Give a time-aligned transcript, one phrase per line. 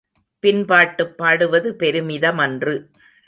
[0.43, 2.75] பின்பாட்டுப் பாடுவது பெருமிதமன்று.